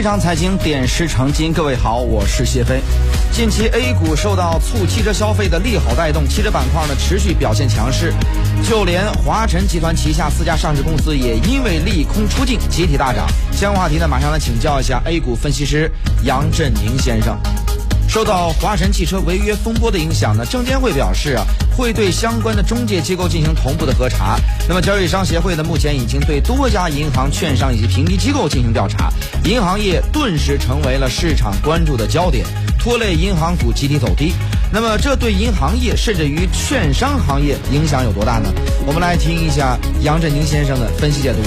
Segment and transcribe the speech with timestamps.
[0.00, 2.80] 非常财经点石成金，各位好，我是谢飞。
[3.30, 8.14] 近期 A 股受到促汽车消费的利好带动，汽车板块呢持续表现强势，
[8.66, 13.26] 就连华晨集团旗下四家上市公司也因为利空出尽，集体大涨。
[13.52, 15.92] 相关话题呢，马上来请教一下 A 股分析师
[16.24, 17.38] 杨振宁先生。
[18.10, 21.46] 受到华晨汽车违约风波的影响呢，证监会表示啊，
[21.76, 24.36] 会对相关的中介机构进行同步的核查。
[24.68, 29.12] 那么交易商协会呢，目前已经对多家银行、券商以及评级机构进行调查，
[29.44, 32.44] 银行业顿时成为了市场关注的焦点，
[32.80, 34.32] 拖累银行股集体走低。
[34.72, 38.52] 那么这对银行业甚至于券商行业影响有多大呢？
[38.84, 41.38] 我们来听一下杨振宁先生的分析解读。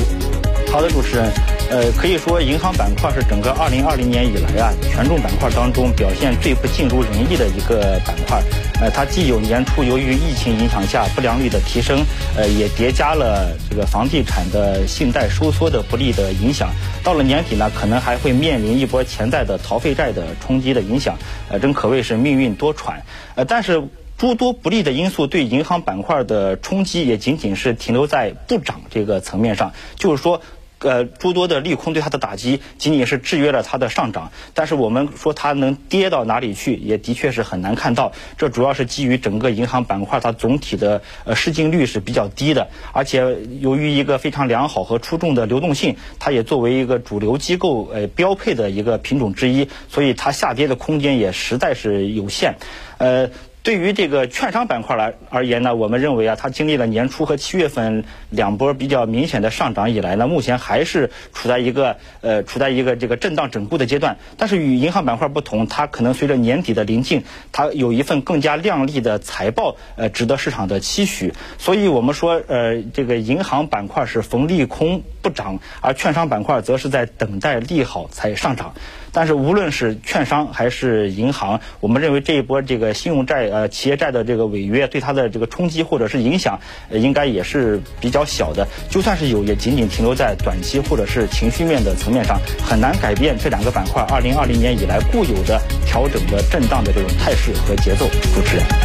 [0.71, 1.29] 好的，主持人。
[1.73, 8.43] 呃，可以说银行板块是整个二零二零年以来啊权重板块当中表现最不尽如人意的一个板块。
[8.79, 12.05] 呃，它既有年初由于疫情影响下不良率的提升，
[12.37, 16.69] 呃，也叠加了这个房地产的信贷收缩的不利的影响。
[17.03, 21.17] 到了年底呢，可能还会面临一波潜在的逃废债的冲击的影响。
[21.49, 23.01] 呃，真可谓是命运多舛。
[23.33, 23.81] 呃，但是
[24.19, 30.39] 诸多不利的因素对银行板块的冲击也仅仅是停留在不涨这个层面上，就是说。
[30.83, 38.11] 呃，诸多的利空对它的打击仅仅是制约了它的上涨，但是我们说它能跌到哪里去，也的确是很难看到。
[38.37, 52.55] 这主要是基于整个银行板块它总体的呃市净率是比较低的，而且由于一个非常良好和出众的流动性，它也作为一个主流机构呃标配的一个品种之一，所以它下跌的空间也实在是有限，
[52.97, 53.29] 呃。
[53.63, 64.17] 对于这个券商板块来而言呢，我们认为啊，它经历了年初和七月份两波比较明显的上涨以来呢，目前还是处在一个呃处在一个这个震荡整固的阶段。
[64.37, 67.23] 但是与银行板块不同，它可能随着年底的临近，
[67.53, 71.33] 它有一份更加亮丽的财报，呃，值得市场的期许。
[71.57, 78.73] 所以我们说，呃，这个银行板块是逢利空不涨，而券商板块则是在等待利好才上涨。
[79.15, 88.67] 但是无论是券商还是银行，我们认为这一波这个信用债呃企业债的这个违约对它的这个冲击或者是影响，应该也是比较小的。
[88.89, 98.07] 就算是有，也仅仅停留在短期或者是情绪面的层面上，很难改变这两个板块二零二零年以来固有的调整的震荡的这种态势和节奏。
[98.33, 98.83] 主持人。